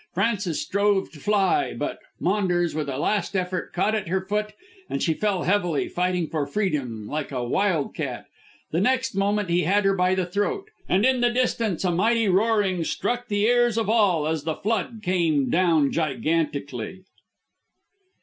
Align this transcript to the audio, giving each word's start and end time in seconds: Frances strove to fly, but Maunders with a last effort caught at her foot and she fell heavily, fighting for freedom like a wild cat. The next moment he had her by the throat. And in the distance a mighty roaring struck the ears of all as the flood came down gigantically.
Frances 0.15 0.59
strove 0.59 1.11
to 1.11 1.19
fly, 1.19 1.75
but 1.77 1.99
Maunders 2.19 2.73
with 2.73 2.89
a 2.89 2.97
last 2.97 3.35
effort 3.35 3.71
caught 3.71 3.93
at 3.93 4.07
her 4.07 4.25
foot 4.25 4.53
and 4.89 5.03
she 5.03 5.13
fell 5.13 5.43
heavily, 5.43 5.87
fighting 5.87 6.25
for 6.27 6.47
freedom 6.47 7.05
like 7.05 7.31
a 7.31 7.43
wild 7.43 7.93
cat. 7.93 8.25
The 8.71 8.81
next 8.81 9.13
moment 9.13 9.51
he 9.51 9.61
had 9.61 9.85
her 9.85 9.93
by 9.95 10.15
the 10.15 10.25
throat. 10.25 10.71
And 10.89 11.05
in 11.05 11.21
the 11.21 11.29
distance 11.29 11.83
a 11.85 11.91
mighty 11.91 12.27
roaring 12.27 12.83
struck 12.83 13.27
the 13.27 13.43
ears 13.43 13.77
of 13.77 13.91
all 13.91 14.25
as 14.27 14.43
the 14.43 14.55
flood 14.55 15.01
came 15.03 15.51
down 15.51 15.91
gigantically. 15.91 17.03